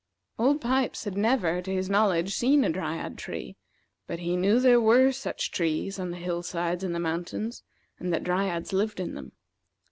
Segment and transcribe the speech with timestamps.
[0.39, 3.55] Old Pipes had never, to his knowledge, seen a Dryad tree,
[4.07, 7.61] but he knew there were such trees on the hill sides and the mountains,
[7.99, 9.33] and that Dryads lived in them.